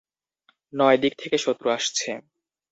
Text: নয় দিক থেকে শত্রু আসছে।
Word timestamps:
নয় 0.73 0.97
দিক 0.97 1.13
থেকে 1.21 1.37
শত্রু 1.37 1.67
আসছে। 1.69 2.09